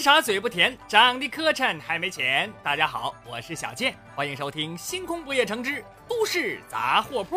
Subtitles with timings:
[0.00, 2.50] 傻嘴不甜，长得磕碜还没钱。
[2.62, 7.36] 大家好，我是小健，欢迎收听《星空不夜城之都市杂货铺》。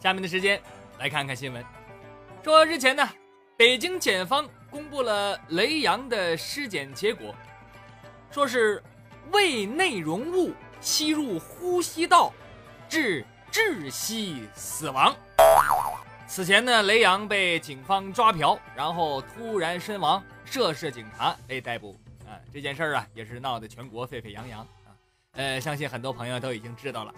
[0.00, 0.60] 下面的时间
[0.98, 1.64] 来看看新闻。
[2.42, 3.08] 说日前呢，
[3.56, 7.32] 北京检方公布了雷洋的尸检结果，
[8.32, 8.82] 说是
[9.30, 12.32] 胃内容物吸入呼吸道，
[12.88, 15.14] 致窒息死亡。
[16.28, 21.96] 此前呢，雷洋被警方抓嫖，然后突然身亡，涉事警察被逮捕。
[22.26, 24.90] 啊，这件事儿啊，也是闹得全国沸沸扬扬啊。
[25.32, 27.14] 呃，相信很多朋友都已经知道了。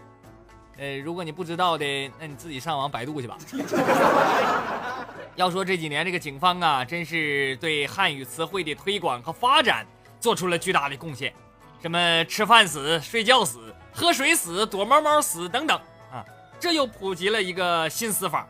[0.76, 3.38] 呃，如果你不知道的，那你自己上网百度去吧。
[5.34, 9.86] 要说这几年这个警方啊，真是对汉语词汇的推广和发展
[10.20, 11.32] 做出了巨大的贡献。
[11.80, 15.80] 什么吃饭死、睡觉死、喝水死、躲猫猫死等等
[16.12, 16.22] 啊，
[16.60, 18.46] 这又普及了一个新死法。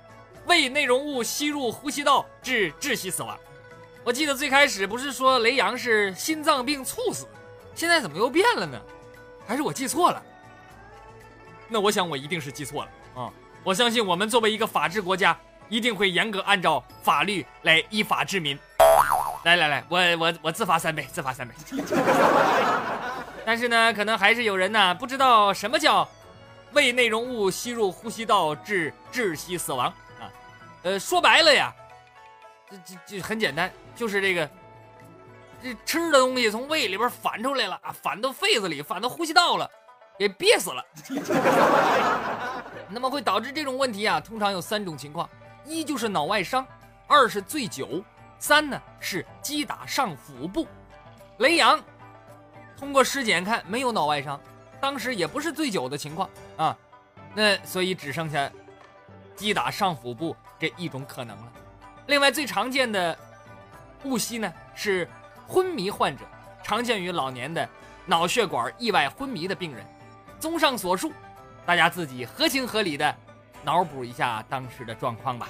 [0.49, 3.39] 胃内容物吸入呼吸道致窒息死亡。
[4.03, 7.29] 我记得最开始不是说雷洋是心脏病猝死，
[7.75, 8.81] 现在怎么又变了呢？
[9.47, 10.23] 还是我记错了？
[11.69, 12.91] 那我想我一定是记错了
[13.23, 13.31] 啊！
[13.63, 15.39] 我相信我们作为一个法治国家，
[15.69, 18.59] 一定会严格按照法律来依法治民。
[19.45, 21.55] 来来来，我我我自罚三杯，自罚三杯。
[23.45, 26.09] 但是呢，可能还是有人呢不知道什么叫
[26.73, 29.93] 胃内容物吸入呼吸道致窒息死亡。
[30.83, 31.75] 呃，说白了呀，
[32.71, 34.49] 这这这很简单，就是这个，
[35.63, 39.69] 这吃的东西从胃里边反出来了啊，反到肺子里，反到呼吸道了，
[40.19, 40.85] 给憋死了。
[42.89, 45.29] 那么会导致这种问题啊，通常有三种情况：
[45.65, 46.67] 一就是脑外伤，
[47.07, 48.03] 二是醉酒，
[48.39, 50.67] 三呢是击打上腹部。
[51.39, 51.79] 雷阳
[52.79, 54.41] 通过尸检看没有脑外伤，
[54.81, 56.77] 当时也不是醉酒的情况啊，
[57.35, 58.51] 那所以只剩下
[59.35, 60.37] 击打上腹部。
[60.59, 61.53] 这一种可能了。
[62.07, 63.17] 另外，最常见的
[64.05, 65.09] 误吸呢是
[65.47, 66.25] 昏迷患者，
[66.63, 67.69] 常见于老年的
[68.07, 69.85] 脑血管意外昏迷的病人。
[70.41, 71.13] 综上所述，
[71.67, 73.15] 大家自己合情合理的
[73.63, 75.49] 脑补一下当时的状况吧。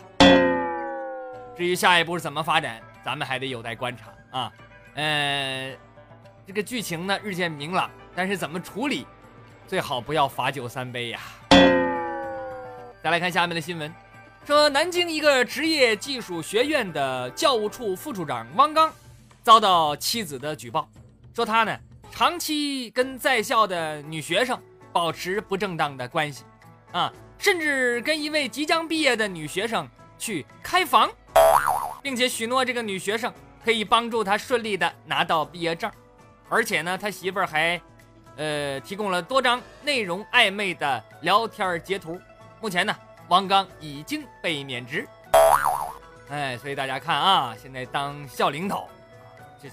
[1.56, 4.52] 至于下一步是怎么发展，咱们还得有待观察啊。
[4.94, 5.72] 呃，
[6.46, 9.06] 这个剧情呢日渐明朗，但是怎么处理，
[9.66, 11.20] 最好不要罚酒三杯呀。
[13.02, 13.92] 再来看下面的新闻。
[14.48, 18.90] 说南京一个职业技术学院的教务处副处长汪刚，
[19.42, 20.88] 遭到妻子的举报，
[21.34, 21.78] 说他呢
[22.10, 24.58] 长期跟在校的女学生
[24.90, 26.44] 保持不正当的关系，
[26.92, 29.86] 啊，甚至跟一位即将毕业的女学生
[30.18, 31.10] 去开房，
[32.02, 33.30] 并且许诺这个女学生
[33.62, 35.92] 可以帮助他顺利的拿到毕业证，
[36.48, 37.78] 而且呢，他媳妇儿还，
[38.36, 42.18] 呃，提供了多张内容暧昧的聊天截图，
[42.62, 42.96] 目前呢。
[43.28, 45.06] 王刚已经被免职，
[46.30, 48.88] 哎，所以大家看啊，现在当校领导，
[49.62, 49.68] 这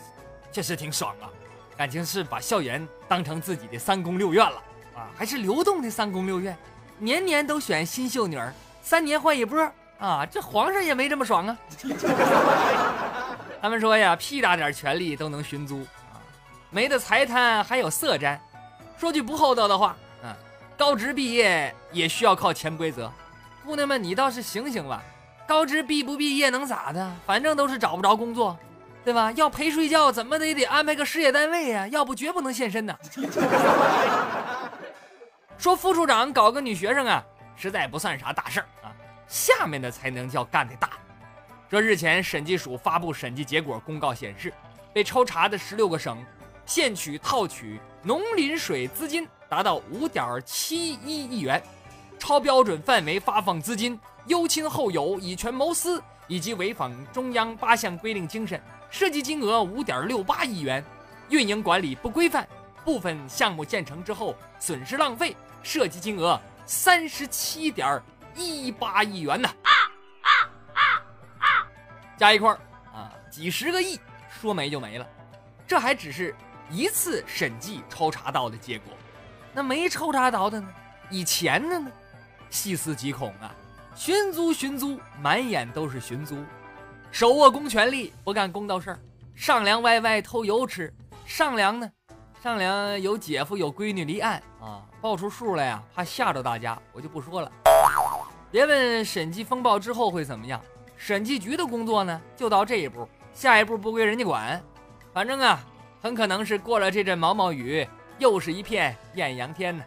[0.51, 1.31] 确实挺爽啊，
[1.77, 4.57] 感情是把校园当成自己的三宫六院了
[4.95, 6.57] 啊，还是流动的三宫六院，
[6.97, 9.57] 年年都选新秀女儿，三年换一波
[9.99, 11.57] 啊，这皇上也没这么爽啊。
[13.61, 15.79] 他们说呀，屁大点权力都能寻租
[16.11, 16.19] 啊，
[16.71, 18.37] 没的财贪还有色沾，
[18.97, 20.35] 说句不厚道的话，嗯，
[20.77, 23.09] 高职毕业也需要靠潜规则。
[23.65, 25.01] 姑娘们，你倒是醒醒吧！
[25.47, 27.11] 高职毕不毕业能咋的？
[27.25, 28.57] 反正都是找不着工作，
[29.03, 29.31] 对吧？
[29.31, 32.95] 要陪睡觉，怎么的也得安排个事业单位呀，要不绝不能现身呐。
[35.57, 37.23] 说副处长搞个女学生啊，
[37.55, 38.93] 实在不算啥大事儿啊。
[39.27, 40.91] 下面的才能叫干的大。
[41.67, 44.53] 这日前审计署发布审计结果公告显示，
[44.93, 46.23] 被抽查的十六个省，
[46.65, 51.61] 现取套取农林水资金达到五点七一亿元。
[52.17, 60.81] 超标准范围发放资金优亲厚友、以权谋私，以及违反中央八项规定精神，涉及金额五点六八亿元；
[61.29, 62.47] 运营管理不规范，
[62.83, 68.01] 部分项目建成之后损失浪费，涉及金额三十七点
[68.33, 69.49] 一八亿元呢。
[72.17, 72.59] 加一块儿
[72.93, 75.05] 啊，几十个亿，说没就没了。
[75.67, 76.33] 这还只是
[76.71, 78.93] 一次审计抽查到的结果，
[79.53, 80.67] 那没抽查到的呢？
[81.09, 81.91] 以前的呢？
[82.55, 83.53] 细思极恐啊！
[83.95, 86.37] 寻租寻租，满眼都是寻租，
[87.11, 88.99] 手握公权力不干公道事儿，
[89.35, 90.91] 上梁歪歪偷油吃。
[91.25, 91.91] 上梁呢？
[92.41, 97.51] 上梁有姐夫有闺女离案啊，报出数来呀，怕吓着大家，我就不说了。
[98.49, 100.61] 别问审计风暴之后会怎么样，
[100.95, 104.63] 审计局的工作呢，就到这一步，下一步不归人家管。
[105.13, 105.59] 反正啊，
[106.01, 107.85] 很可能是过了这阵毛毛雨，
[108.17, 109.83] 又是一片艳阳天呢。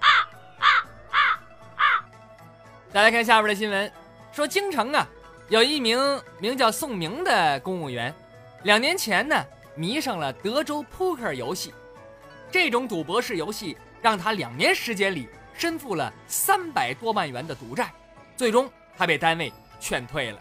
[2.90, 3.92] 再来看下边的新闻，
[4.32, 5.06] 说京城啊，
[5.50, 5.98] 有一名
[6.38, 8.12] 名叫宋明的公务员，
[8.62, 9.44] 两年前呢
[9.74, 11.74] 迷上了德州扑克游戏，
[12.50, 17.92] 这种赌博式游戏让他两年时间里身负了三百多万元的赌债，
[18.38, 20.40] 最终他被单位劝退了。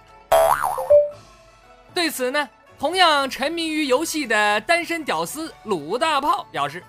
[1.94, 2.50] 对此呢，
[2.80, 6.82] 同样沉迷于游戏的单身屌丝鲁大炮表示：“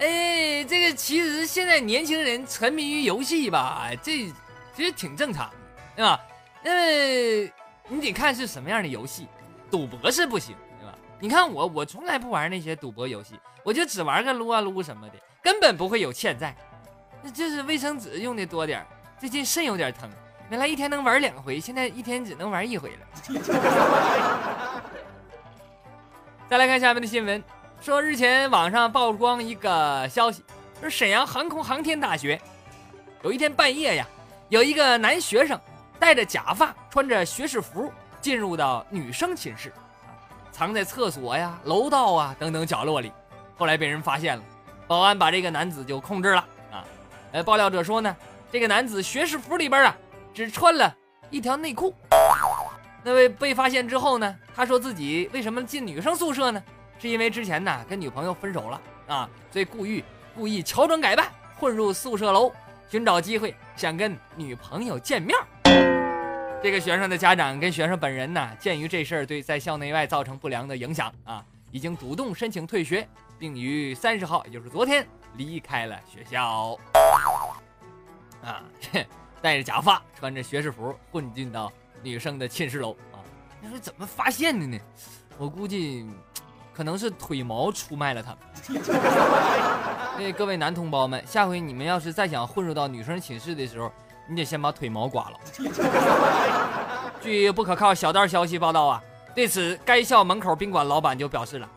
[0.00, 4.32] 哎，这个其实现在年轻人沉迷于游戏吧，这
[4.74, 5.56] 其实挺正常的，
[5.96, 6.20] 对吧？”
[6.64, 7.52] 因为，
[7.88, 9.26] 你得看是什么样的游戏，
[9.70, 10.96] 赌博是不行，对吧？
[11.18, 16.54] 你看我，我从来不玩那些赌博游戏，我就只玩个撸啊撸什么的，根本不会有欠债。
[17.20, 18.86] 那就是卫生纸用的多点
[19.18, 20.08] 最近肾有点疼，
[20.50, 22.98] 原来一天能玩两回，现在一天只能玩一回了。
[26.48, 27.42] 再来看下面的新闻，
[27.80, 30.44] 说日前网上曝光一个消息，
[30.80, 32.40] 说沈阳航空航天大学
[33.22, 34.06] 有一天半夜呀，
[34.52, 35.58] 有一个男学生。
[35.98, 37.90] 戴着假发，穿着学士服
[38.20, 39.72] 进入到女生寝室，
[40.50, 43.10] 藏在厕所呀、楼道啊等等角落里。
[43.56, 44.42] 后来被人发现了，
[44.86, 46.84] 保安把这个男子就控制了啊。
[47.30, 48.14] 呃，爆料者说呢，
[48.50, 49.96] 这个男子学士服里边啊
[50.34, 50.94] 只穿了
[51.30, 51.94] 一条内裤。
[53.02, 56.62] 那位被发现之后呢，他说自己为什么进女生宿舍呢？
[56.98, 60.04] 是因为之前呢跟女朋友分手了啊，所以故意
[60.34, 61.28] 故意乔装改扮
[61.58, 62.52] 混入宿舍楼，
[62.92, 65.34] 寻找机会想跟女朋友见面。
[66.62, 73.08] 这个学生的家长跟学生本人呢，鉴于这事儿对在校内外造成不良的影响啊，已经主动申请退学，
[73.38, 75.06] 并于三十号，也就是昨天
[75.38, 76.78] 离开了学校。
[78.42, 78.62] 啊，
[79.40, 81.72] 戴着假发，穿着学士服混进到
[82.02, 83.24] 女生的寝室楼啊！
[83.62, 84.78] 你说怎么发现的呢？
[85.38, 86.06] 我估计
[86.74, 88.38] 可能是腿毛出卖了他们。
[90.18, 93.92] 那 各位男同胞们，下回你们要是再想混入到女生寝室的时候，
[94.28, 95.40] 你得先把腿毛刮了。
[97.22, 99.02] 据不可靠小道消息报道啊，
[99.34, 101.68] 对此该校门口宾馆老板就表示了：“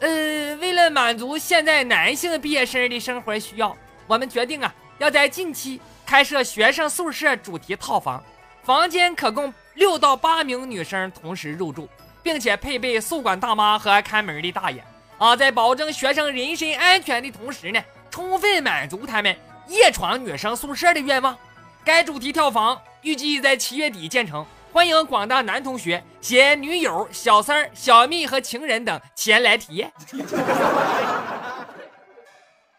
[0.00, 3.76] 呃，为了满足现在男性毕业生的生活需要，
[4.06, 8.22] 我们决定啊，要在近期开设学生宿舍主题套房，
[8.62, 11.88] 房间可供六到八名女生同时入住，
[12.24, 14.82] 并且配备宿管大妈和看门的大爷
[15.18, 17.80] 啊，在保证学生人身安全的同时呢，
[18.10, 19.36] 充分满足他们
[19.68, 21.36] 夜闯女生宿舍的愿望。”
[21.84, 29.92] 该主题跳房预计在七月底建成，欢迎广大男同学携女友、小三、小蜜和情人等前来体验。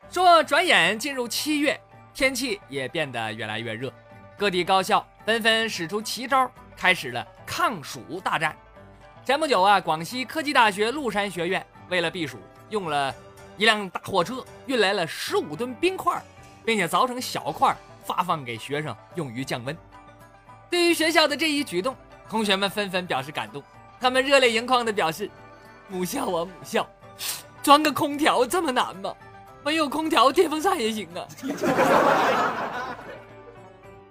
[0.10, 1.80] 说转眼进入七月，
[2.16, 3.94] 天气也变得越来越热，
[4.36, 8.56] 各地高校纷纷使出奇招，开始了抗暑大战。
[9.26, 12.38] 前不久啊，广西科技大学麓山学院为了避暑，
[12.70, 13.12] 用了
[13.58, 16.22] 一辆大货车运来了十五吨冰块，
[16.64, 17.76] 并且凿成小块。
[18.06, 19.76] 发放给学生用于降温。
[20.70, 21.96] 对于学校的这一举动，
[22.30, 23.64] 同学们纷纷表示感动。
[24.00, 25.28] 他们热泪盈眶地表示
[25.90, 26.88] ：“母校啊，母校，
[27.64, 29.12] 装个空调这么难吗？
[29.64, 31.26] 没有空调，电风扇也行啊。”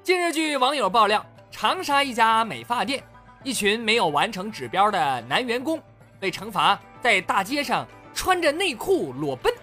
[0.02, 3.00] 近日，据网友爆料，长沙一家美发店，
[3.44, 5.80] 一群没有完成指标的男员工
[6.18, 9.54] 被惩罚在大街上穿着内裤裸奔。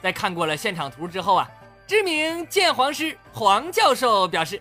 [0.00, 1.50] 在看过了现场图之后啊。
[1.88, 4.60] 知名鉴黄师黄教授表示：“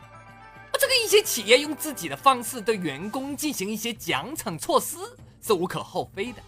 [0.80, 4.96] 这个一些企业用自己的方式对员工进行一些奖惩措施
[5.42, 6.42] 是无可厚非的，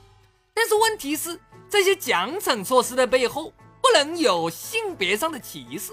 [0.54, 1.38] 但是问题是
[1.70, 5.92] 这些奖惩措施的背后不能有性别上的歧视。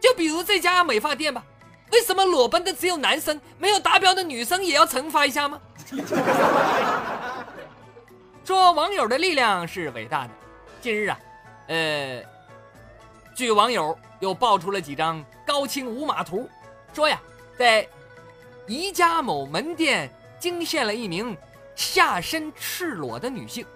[0.00, 1.44] 就比如这家美发店吧，
[1.92, 5.60] 为什么裸奔的只有男生，没有达标的女生也要惩罚一下吗？”
[8.44, 10.30] 说网友的力量是伟大的。
[10.80, 11.18] 近日啊，
[11.68, 12.22] 呃。
[13.34, 16.48] 据网友又爆出了几张高清无码图，
[16.94, 17.20] 说呀，
[17.58, 17.86] 在
[18.66, 21.36] 宜家某门店惊现了一名
[21.74, 23.66] 下身赤裸的女性。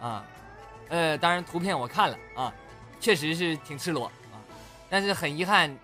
[0.00, 0.24] 啊，
[0.88, 2.50] 呃，当然图片我看了啊，
[2.98, 4.40] 确实是挺赤裸啊，
[4.88, 5.76] 但是很遗憾，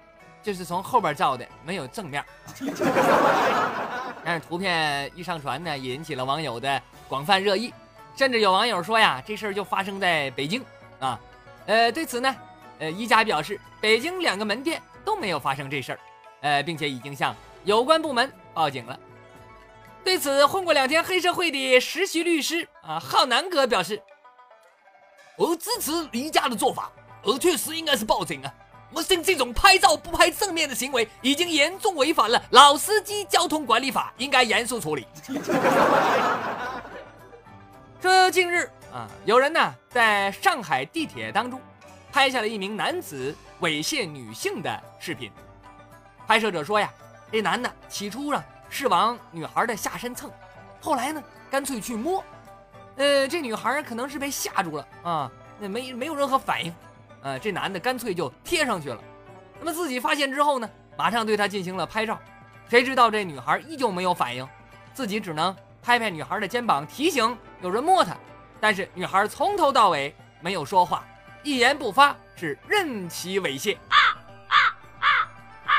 [0.42, 2.24] 就是从后边照的，没有正面。
[4.24, 7.72] 但是图片一上传呢，引起了网友的广泛热议，
[8.16, 10.64] 甚至有网友说呀，这事儿就发生在北京
[11.00, 11.18] 啊。
[11.66, 12.34] 呃，对此呢。
[12.78, 15.98] 呃，一家表示，北京两个门店都没有发生这事儿，
[16.40, 17.32] 呃，并且已经向
[17.62, 18.98] 有关部门报警了。
[20.02, 24.02] 对此，混过两天黑社会的实习律师啊，浩南哥表示
[25.38, 26.90] ：“我支持离家的做法，
[27.22, 28.52] 而确实应该是报警啊！
[28.92, 35.06] 我信这种拍照不拍正面的行为，已经严重违反了《老司机交通管理法》，应该严肃处理。
[38.00, 41.60] ”说近日啊，有人呢在上海地铁当中。
[42.12, 45.32] 拍下了一名男子猥亵女性的视频。
[46.26, 46.92] 拍摄者说呀，
[47.30, 50.30] 这男的起初啊是往女孩的下身蹭，
[50.78, 52.22] 后来呢，干脆去摸。
[52.96, 56.70] 呃，这女孩可能是被吓住了啊，那没没有任何反应。
[57.22, 59.00] 呃，这男的干脆就贴上去了。
[59.58, 62.18] 那么自己发现之后呢，马上对她进行了拍照。
[62.68, 64.46] 谁知道这女孩依旧没有反应，
[64.92, 68.16] 自己只能拍拍女孩的肩膀，提醒有人摸她。
[68.60, 71.04] 但是女孩从头到尾没有说话，
[71.42, 73.76] 一言不发，是任其猥亵。
[73.88, 73.96] 啊
[74.48, 74.56] 啊
[74.98, 75.06] 啊
[75.66, 75.72] 啊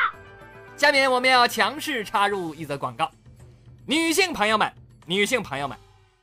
[0.77, 3.09] 下面我们要强势插入一则广告，
[3.85, 4.71] 女性朋友们，
[5.05, 5.77] 女性朋友们，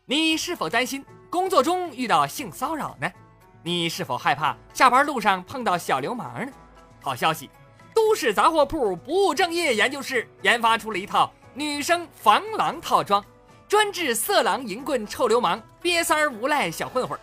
[0.06, 3.10] 你是否担心工作中遇到性骚扰呢？
[3.62, 6.52] 你是否害怕下班路上碰到小流氓呢？
[7.00, 7.50] 好消息，
[7.94, 13.24] 都市杂货铺不务正业研究室研发出了一套女生防狼套装，
[13.68, 17.18] 专治色狼、淫棍、臭流氓、瘪三儿、无赖、小混混。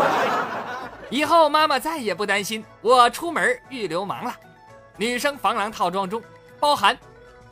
[1.10, 4.34] 以后妈妈再也不担心我出门遇流氓了。
[4.96, 6.22] 女生防狼套装中。
[6.60, 6.98] 包含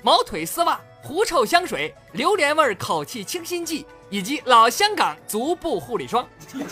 [0.03, 6.27] 毛腿丝袜、狐臭香水、榴莲味口气清新剂以及老香港足部护理霜。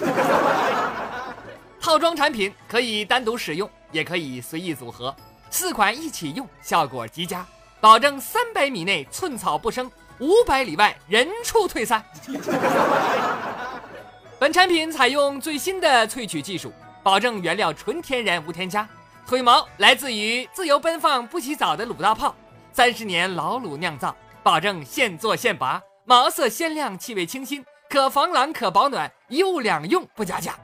[1.81, 5.15] 套装产品可以单独使用，也可以随意组合，
[5.51, 7.45] 四款一起用效果极佳，
[7.81, 12.03] 保证三百米内寸草不生，五百里外人畜退散。
[14.39, 16.73] 本产品采用最新的萃取技术，
[17.03, 18.89] 保证原料纯天然无添加。
[19.27, 22.35] 腿毛来自于自由奔放、不洗澡的鲁大炮，
[22.73, 30.55] 三十年老卤酿造，保证现做现拔，毛色鲜亮，气味清新，可防狼可保暖，一物两用不加价。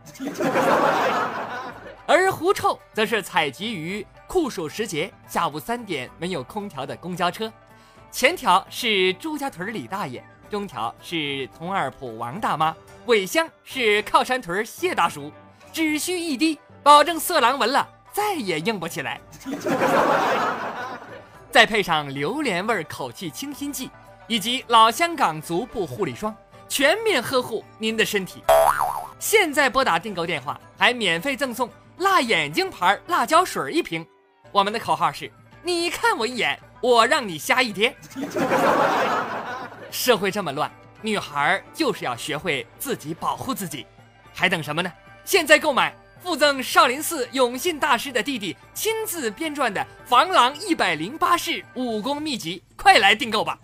[2.07, 7.51] 而狐臭则是采集于酷暑时节下午三点没有空调的公交车，
[8.11, 15.33] 前条是朱家屯李大爷，中条是佟二铺王大妈，尾箱是靠山屯谢大叔，
[15.73, 17.89] 只需一滴，保证色狼闻了。
[18.13, 19.21] 再也硬不起来，
[21.51, 23.89] 再配上榴莲味口气清新剂
[24.31, 26.33] 以及老香港足部护理霜，
[26.69, 28.41] 全面呵护您的身体。
[29.19, 34.07] 现在拨打订购电话，还免费赠送辣眼睛牌辣椒水一瓶。
[34.53, 35.29] 我们的口号是：
[35.65, 37.93] 你看我一眼，我让你瞎一天。
[39.91, 40.71] 社会这么乱，
[41.03, 43.85] 女孩就是要学会自己保护自己，
[44.33, 44.93] 还等什么呢？
[45.25, 45.93] 现在购买。
[46.23, 53.59] 附赠少林寺永信大师的弟弟亲自编撰的防狼一百零八式武功秘籍，快来订购吧！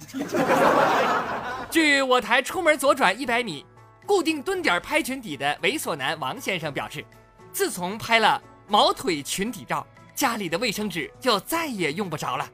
[1.71, 3.65] 据我台出门左转一百米，
[4.07, 7.05] 固定蹲点拍裙底的猥琐男王先生表示，
[7.53, 12.49] 自从拍了毛腿裙底照，家里的卫生纸就再也用不着了。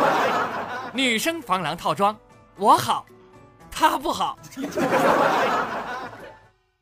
[0.94, 2.16] 女生防狼套装，
[2.56, 3.04] 我好，
[3.70, 4.38] 他不好。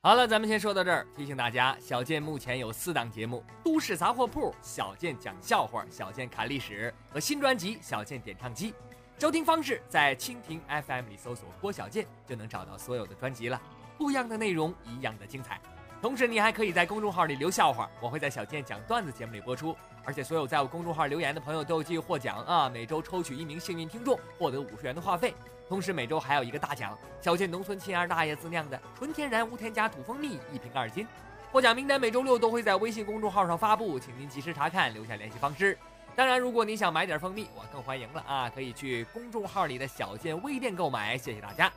[0.08, 1.06] 好了，咱们先说到这儿。
[1.14, 8.72] 提醒大家，小健目前有四档节目：都市杂货铺、小健讲笑话、小健侃历史和新专辑《小健点唱机》。
[9.18, 13.60] 收听方式在蜻蜓 FM 里搜索“郭小健”就能找到所有的专辑了。
[13.98, 15.60] 不一样的内容，一样的精彩。
[16.00, 19.76] 同时，你还可以在公众号里留笑话，我会在小健讲段子节目里播出。
[20.06, 22.66] 而且，所有在我公众号留言的朋友都有机会获奖啊！
[22.70, 25.34] 每周抽取一名幸运听众，获得五十元的话费。
[25.68, 31.06] 同时每周还有一个大奖，小健农村亲二大爷自酿的纯天然无添加土蜂蜜一瓶二斤。
[31.52, 35.76] 获奖名单每周六都会在微信公众号上发布，请您及时查看，留下联系方式。
[36.16, 41.16] 当然，如果你想买点蜂蜜，我更欢迎了啊，可以去公众号里的小健微店购买。
[41.16, 41.70] 谢谢大家。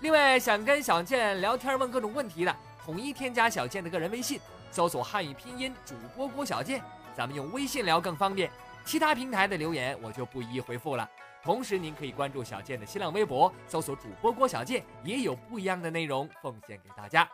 [0.00, 6.82] 另外，想跟小健聊天问各种问题的，统一添加小健的个人微信，搜索汉语拼音主播郭小健，
[7.16, 8.50] 咱们用微信聊更方便。
[8.86, 11.06] 其他平台的留言我就不一一回复了。
[11.42, 17.28] 同时，您可以关注小健的新浪微博，搜索主播郭小健，也有不一样的内容奉献给大家。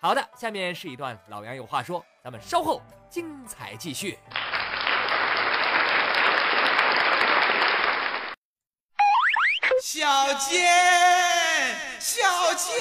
[0.00, 4.18] 好的，下面是一段老杨有话说，咱们稍后精彩继续。
[9.82, 10.60] 小健，
[12.00, 12.74] 小健，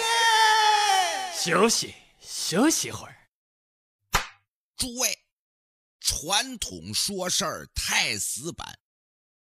[1.32, 3.16] 休息休息会儿。
[4.78, 5.18] 诸位，
[6.06, 8.80] 传统说事儿太死板。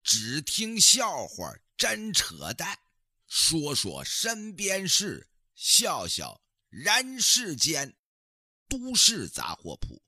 [0.05, 2.79] 只听笑话，真扯淡。
[3.27, 7.97] 说说身边事，笑笑人世间。
[8.69, 10.01] 都市杂货铺，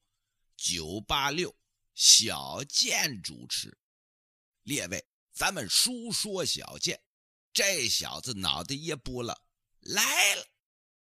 [0.57, 1.53] 九八六
[1.97, 3.77] 小健主持。
[4.63, 7.01] 列位，咱们书说小健，
[7.53, 9.43] 这小子脑袋也不了，
[9.81, 10.47] 来了。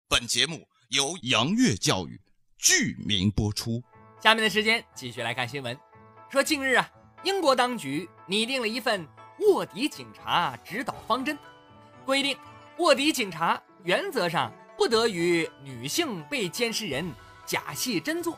[0.07, 2.21] 本节目由杨岳教育
[2.59, 3.83] 剧名播出。
[4.27, 5.79] 下面的时间继续来看新闻。
[6.29, 6.91] 说近日啊。
[7.23, 9.07] 英国当局拟定了一份
[9.39, 11.39] 卧底警察指导方针，
[12.05, 12.37] 规定
[12.79, 17.09] 卧底警察原则上不得与女性被监视人
[17.45, 18.37] 假戏真做，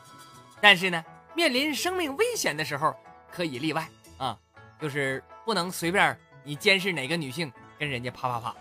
[0.61, 1.02] 但是呢，
[1.35, 2.95] 面临生命危险的时候
[3.33, 4.37] 可以例外啊，
[4.78, 6.14] 就是不能随便
[6.45, 8.54] 你监视哪个女性跟人家啪啪啪。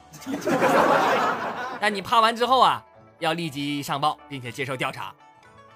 [1.82, 2.82] 但你啪完之后啊，
[3.20, 5.14] 要立即上报，并且接受调查。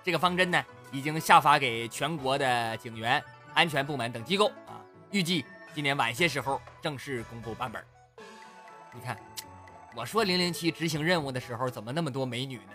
[0.02, 4.80] 这个方针呢，已经下发给全国的警员、安全部门等机构啊，
[5.12, 7.84] 预计今年晚些时候正式公布版本。
[8.94, 9.18] 你看，
[9.96, 12.74] 我说零零七执行任务的时候怎么那么多美女呢？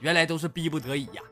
[0.00, 1.22] 原来都是逼不得已呀。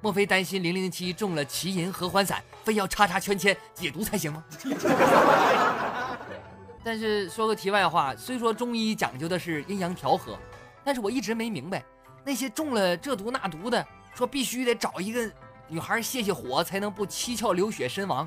[0.00, 4.44] 莫非担心零零七中了奇银合欢散，非要叉叉圈签解毒才行吗？
[6.82, 10.38] 但是说个题外话，虽说中医讲究的是阴阳调和，
[10.84, 11.84] 但是我一直没明白，
[12.24, 15.30] 那些中了这毒那毒的，说必须得找一个
[15.68, 18.26] 女孩泄泄火才能不七窍流血身亡，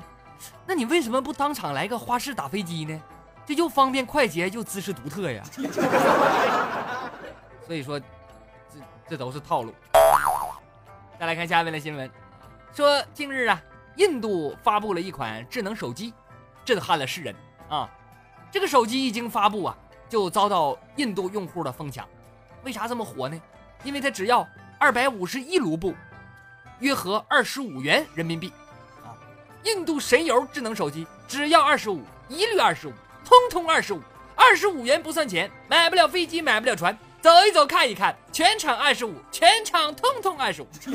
[0.66, 3.00] 那你为什么不当场来个花式打飞机呢？
[3.46, 5.42] 这又方便快捷又姿势独特呀。
[7.66, 8.06] 所以说，这
[9.08, 9.74] 这都是套路。
[11.18, 12.10] 再来看下面的新闻，
[12.72, 13.60] 说近日啊，
[13.96, 16.12] 印度发布了一款智能手机，
[16.64, 17.34] 震撼了世人
[17.68, 17.88] 啊。
[18.50, 19.76] 这个手机一经发布啊，
[20.08, 22.06] 就遭到印度用户的疯抢。
[22.64, 23.40] 为啥这么火呢？
[23.82, 24.46] 因为它只要
[24.78, 25.94] 二百五十一卢布，
[26.80, 28.52] 约合二十五元人民币
[29.04, 29.14] 啊。
[29.62, 32.92] 印度神游智能手机只要二十五，一律二十五，
[33.24, 34.00] 通通二十五，
[34.34, 36.98] 二十五元不算钱，买不了飞机，买不了船。
[37.20, 40.66] 走一走，看一看，全场二十五，全场通通二十五。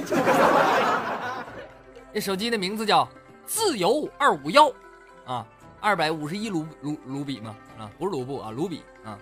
[2.12, 3.08] 这手机的名字叫
[3.46, 4.74] 自由二五幺，
[5.25, 5.46] 啊，
[5.80, 9.15] 二百五十一卢卢卢比嘛，啊，不是卢布啊，卢比啊，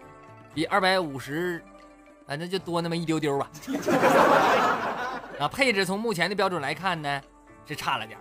[0.53, 1.61] 比二百五十，
[2.25, 3.49] 反正就多那么一丢丢吧。
[5.43, 7.21] 啊，配置从目前的标准来看呢，
[7.65, 8.17] 是差了点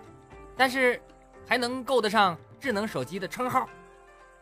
[0.57, 1.01] 但是
[1.47, 3.67] 还能够得上智能手机的称号。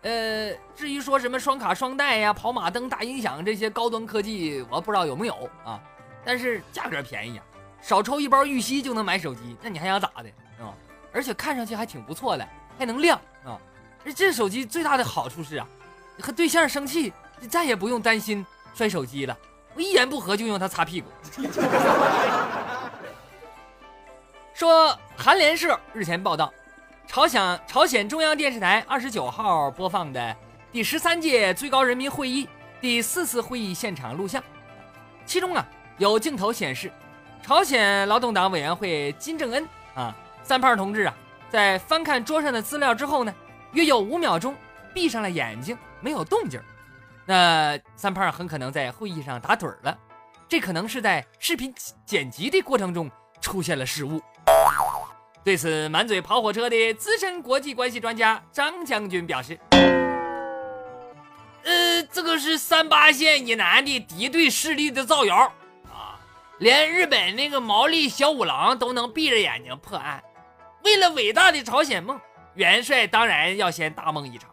[0.01, 5.79] 呃，至于说什么双卡双待呀、跑马灯、大音响这些高端科技，我不知道有没有啊。
[6.25, 7.45] 但是价格便宜啊，
[7.81, 10.29] 少抽一包玉溪就能买手机，那你还想咋的
[10.65, 10.73] 啊？
[11.13, 12.47] 而且看上去还挺不错的，
[12.79, 13.15] 还能亮
[13.45, 13.59] 啊。
[14.15, 15.67] 这手机最大的好处是啊，
[16.19, 19.37] 和对象生气，你再也不用担心摔手机了，
[19.75, 21.07] 我一言不合就用它擦屁股。
[24.61, 26.53] 说韩联社日前报道。
[27.07, 30.37] 朝鲜朝鲜中央电视台二十九号播放的
[30.71, 32.47] 第十三届最高人民会议
[32.79, 34.43] 第四次会议现场录像，
[35.25, 36.91] 其中啊有镜头显示，
[37.41, 41.13] 朝鲜劳动党委员会金正恩啊三胖同志啊
[41.49, 43.33] 在翻看桌上的资料之后呢，
[43.71, 44.55] 约有五秒钟
[44.93, 46.61] 闭上了眼睛，没有动静。
[47.25, 49.97] 那三胖很可能在会议上打盹了，
[50.47, 51.73] 这可能是在视频
[52.05, 53.09] 剪辑的过程中
[53.41, 54.21] 出现了失误。
[55.43, 59.59] 对此，满嘴跑火车的资深国际关系专家张将军表示
[61.65, 65.51] ：“呃，这个是三八线以南的敌对势力的造谣
[65.87, 66.19] 啊！
[66.59, 70.23] 连日本那个毛利小五郎都能闭着眼睛破案。
[70.83, 72.21] 为了伟大的朝鲜梦，
[72.53, 74.47] 元帅当然要先大梦一场。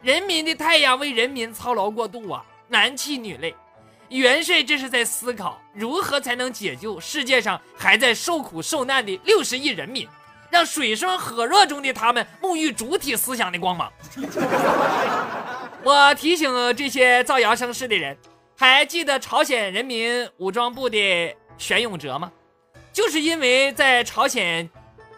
[0.00, 3.52] 人民的太阳为人民操劳过度啊，男气女累。
[4.10, 10.08] 元帅这是在思考如何才能解救世界上还在受苦受难的六十亿人民。”
[10.50, 13.92] 让水深火热中的他们沐浴主体思想的光芒。
[15.82, 18.16] 我提醒这些造谣生事的人，
[18.58, 22.30] 还记得朝鲜人民武装部的玄永哲吗？
[22.92, 24.68] 就是因为在朝鲜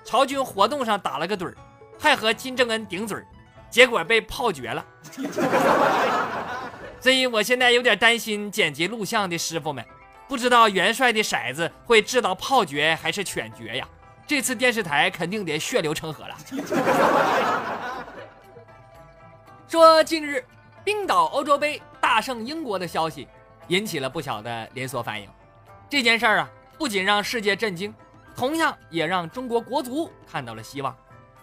[0.04, 1.56] 朝军活动上打了个盹儿，
[1.98, 3.26] 还和金正恩顶嘴儿，
[3.70, 4.84] 结果被炮决了。
[7.00, 9.84] 所以我现在有点担心剪辑录像的师傅们，
[10.28, 13.88] 不知道元帅的骰子会掷到炮决还是犬决呀？
[14.32, 16.34] 这次电视台肯定得血流成河了。
[19.68, 20.42] 说近日
[20.82, 23.28] 冰岛欧洲杯大胜英国的消息，
[23.68, 25.28] 引起了不小的连锁反应。
[25.86, 27.94] 这件事儿啊，不仅让世界震惊，
[28.34, 30.96] 同样也让中国国足看到了希望。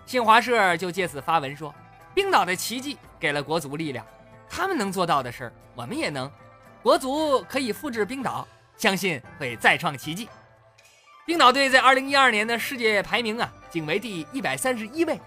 [0.08, 1.72] 新华社就借此发文说
[2.16, 4.04] ：“冰岛的奇迹给了国足力量，
[4.50, 6.28] 他们能做到的事儿，我们也能。
[6.82, 8.48] 国足可以复制冰岛，
[8.78, 10.28] 相信会再创奇迹。”
[11.30, 15.22] 冰岛队在二零一二年的世界排名啊，仅为第一百三十一位，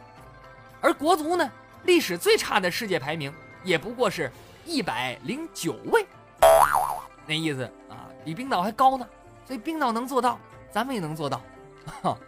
[0.80, 1.48] 而国足呢，
[1.84, 4.28] 历史最差的世界排名也不过是
[4.66, 6.04] 一百零九位，
[7.24, 9.06] 那意思啊，比冰岛还高呢。
[9.46, 10.40] 所以冰岛能做到，
[10.72, 11.40] 咱们也能做到。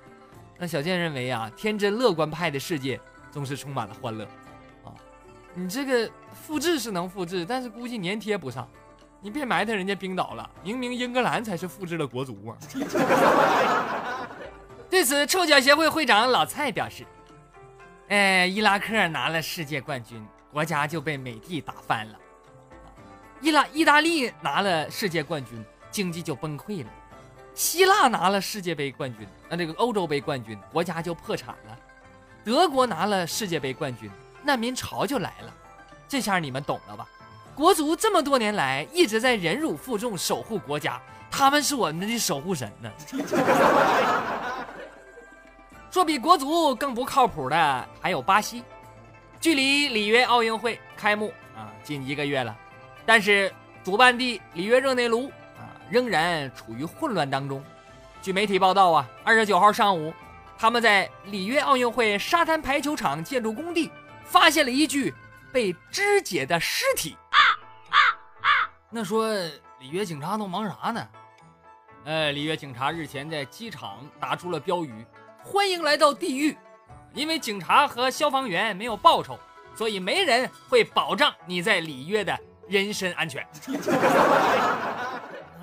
[0.57, 3.01] 那小健认为啊，天真乐观派的世界
[3.33, 4.25] 总是充满了欢乐
[4.85, 4.95] 啊。
[5.53, 6.09] 你这个
[6.47, 8.69] 复制是能复制，但是估计粘贴不上。
[9.25, 12.53] 你别埋汰人家冰岛了，明明英格兰才是复制了国足啊！
[14.91, 17.07] 对此，臭脚协会会长老蔡表示
[18.09, 22.19] ：“哎，伊拉克拿了世界冠军，国家就被美帝打翻了；
[23.41, 26.91] 伊拉意大利拿了世界冠军，经济就崩溃了；
[27.55, 31.75] 希腊拿了世界杯冠军，那这个欧洲杯冠军，国家就破产了；
[32.45, 34.11] 德国拿了世界杯冠军，
[34.43, 35.55] 难民潮就来了。
[36.07, 37.09] 这下你们懂了吧？”
[37.55, 42.91] 国足这么多年来一直在忍辱负重守护国家，他们是我们的守护神呢。
[45.91, 48.65] 说比国足更不靠谱的还有巴西，
[49.41, 52.57] 距离里约奥运会开幕啊近一个月了，
[53.07, 53.53] 但是
[53.85, 57.63] 主办地里约热内卢啊仍然处于混乱当中。
[58.21, 60.13] 据媒体报道啊，二十九号上午，
[60.59, 63.89] 他们在里约奥运会沙滩排球场建筑工地
[64.25, 65.15] 发现了一具
[65.53, 67.17] 被肢解的尸体。
[68.97, 69.27] 那说
[69.81, 71.05] 里约警察都忙啥呢？
[72.05, 75.05] 呃，里约警察日前在机场打出了标语。
[75.43, 76.57] 欢迎来到地狱，
[77.13, 79.37] 因为警察和消防员没有报酬，
[79.75, 83.45] 所以没人会保障你在里约的人身安全。
[83.67, 83.73] 他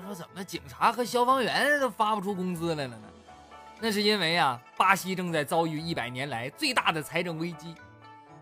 [0.04, 3.08] 说：“怎么警察和消防员都发不出工资来了呢？”
[3.80, 7.74] 那是因为啊，巴西正在遭遇一百年来最大的财政危机。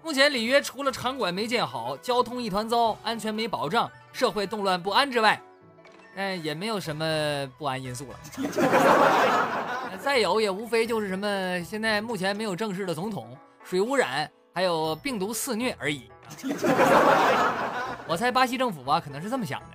[0.02, 5.40] 目前里约除了场馆没建好、交通一团糟、安全没保障、社会动乱不安之外，
[6.16, 7.04] 嗯，也没有什么
[7.58, 8.18] 不安因素了。
[10.00, 16.10] 再有也无非就是什么，现在目前没有正式的总统，水污染，还有病毒肆虐而已。
[18.06, 19.66] 我猜巴西政府吧，可能是这么想的：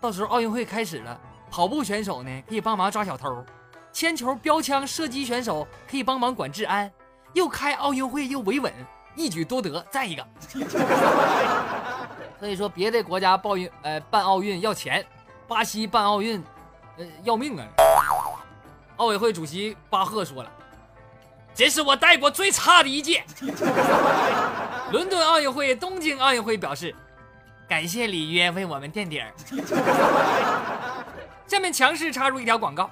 [0.00, 3.44] 到时候奥运会开始了，跑步选手呢可以帮忙抓小偷，
[3.92, 6.90] 铅球、标枪、射击选手可以帮忙管治安，
[7.32, 8.72] 又开奥运会又维稳，
[9.14, 9.84] 一举多得。
[9.90, 10.26] 再一个，
[12.38, 15.04] 所以说别的国家报运呃办奥运要钱，
[15.46, 16.42] 巴西办奥运，
[16.96, 17.66] 呃要命啊！
[18.96, 20.52] 奥委会主席巴赫说了
[21.54, 23.24] ：“这是我带过最差的一届。
[24.90, 26.94] ”伦敦奥运会、东京奥运会表示
[27.68, 29.32] ：“感谢里约为我们垫底儿。
[31.46, 32.90] ”下面强势插入一条广告：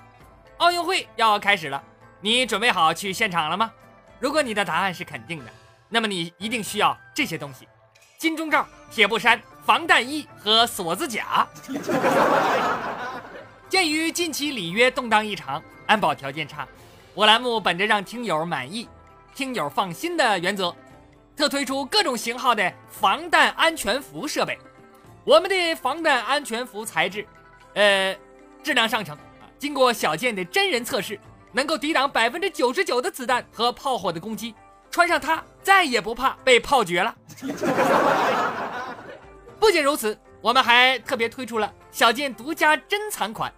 [0.58, 1.82] 奥运会要开始了，
[2.20, 3.72] 你准备好去现场了吗？
[4.18, 5.50] 如果你的答案是肯定的，
[5.88, 7.66] 那么你一定需要这些东西：
[8.18, 11.46] 金钟罩、铁布衫、防弹衣和锁子甲。
[13.68, 15.62] 鉴于近期里约动荡异常。
[15.86, 16.66] 安保条件差，
[17.14, 18.88] 我栏目本着让听友满意、
[19.36, 20.74] 听友放心的原则，
[21.36, 24.58] 特推出各种型号的防弹安全服设备。
[25.22, 27.24] 我们的防弹安全服材质，
[27.74, 28.16] 呃，
[28.64, 31.20] 质量上乘啊，经过小健的真人测试，
[31.52, 34.52] 能够抵挡百分之九十九的子弹和炮火的攻击。
[34.96, 37.14] 穿上它，再也不怕被泡绝了。
[39.60, 43.52] 不仅如此，我们还特别推出了小健独家珍藏款，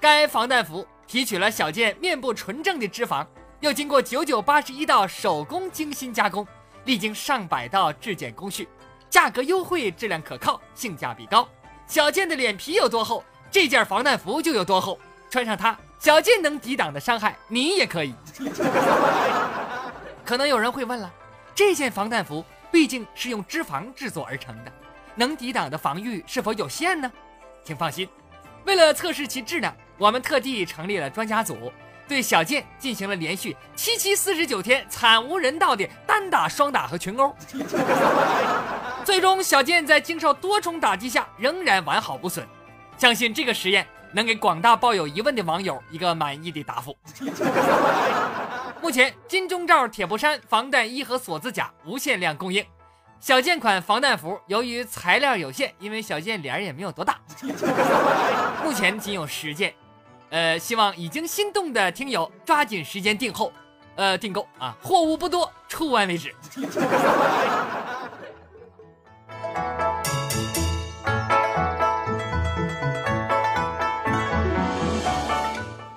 [0.00, 0.84] 该防弹服。
[1.06, 3.24] 提取了小健面部纯正的脂肪，
[3.60, 6.44] 又经过九九八十一道手工精心加工，
[6.84, 8.68] 历经上百道质检工序，
[9.08, 11.48] 价格优惠，质量可靠，性价比高。
[11.86, 14.98] 小健的脸皮有多厚，这件防弹服就有多厚。
[15.30, 18.12] 穿上它，小健能抵挡的伤害，你也可以。
[20.24, 21.12] 可能有人会问了，
[21.54, 24.72] 这件防弹服毕竟是用脂肪制作而成的，
[25.14, 27.10] 能抵挡的防御是否有限呢？
[27.64, 28.08] 请放心，
[28.64, 29.74] 为了测试其质量。
[29.98, 31.70] 我们特地成立了专家组，
[32.08, 37.32] 对小健进行了连续七七四十九天惨无人道的单打、双打和群殴。
[39.04, 42.44] 最终，小健在经受多重打击下仍然完好无损。
[42.96, 46.96] 相信这个实验能给广大抱有疑问的网友一个满意的答复。
[48.80, 52.64] 目前，金钟罩、铁布衫、防弹衣和锁子甲无限量供应。
[53.20, 57.20] 小件款防弹服由于材料有限，因为小件脸也没有多大，
[58.64, 59.72] 目前仅有十件。
[60.30, 63.52] 呃，希望已经心动的听友抓紧时间订后，
[63.94, 66.34] 呃，订购啊，货物不多，出完为止。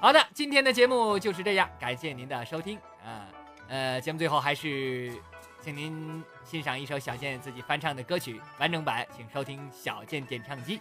[0.05, 3.25] 好的，今天的节目就是这样，感谢您的收听啊。
[3.67, 5.11] 呃，节目最后还是
[5.59, 10.79] 请您欣赏一首小健自己翻唱的歌曲完整版，请收听小健点唱机。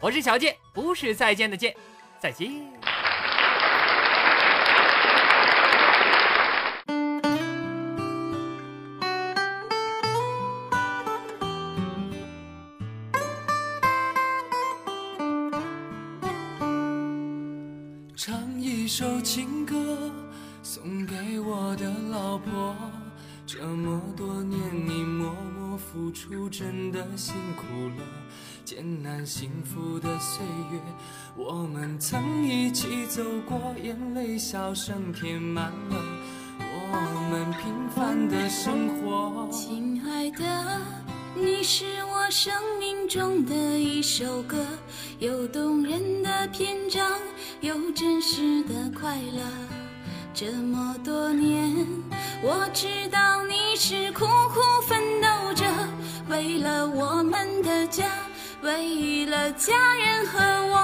[0.00, 1.76] 我是小健，不是再见的见，
[2.18, 2.48] 再见。
[18.24, 20.08] 唱一首情歌
[20.62, 22.72] 送给我的老婆，
[23.44, 28.06] 这么多年你默默付出，真的辛苦了。
[28.64, 30.80] 艰难幸福的岁月，
[31.34, 36.00] 我们曾一起走过，眼泪笑声填满了
[36.60, 39.48] 我们平凡的生活。
[39.50, 40.80] 亲爱的，
[41.34, 44.64] 你是我生命中的一首歌，
[45.18, 47.04] 有动人的篇章。
[47.62, 49.40] 有真实的快乐，
[50.34, 51.86] 这么多年，
[52.42, 55.64] 我知道你是苦苦奋斗着，
[56.28, 58.04] 为了我们的家，
[58.62, 60.40] 为了家人和
[60.72, 60.76] 我。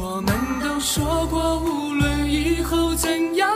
[0.00, 3.51] 我们都说过，无论以后怎样，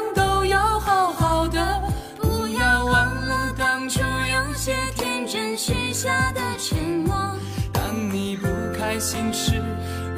[9.06, 9.52] 心事，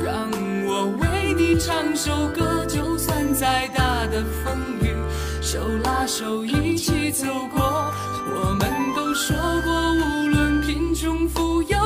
[0.03, 0.31] 让
[0.67, 4.97] 我为你唱首歌，就算再大的风雨，
[5.43, 7.93] 手拉手一起走过。
[8.33, 11.77] 我们都说过，无论贫穷富有，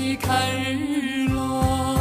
[0.00, 1.99] 一起看日落。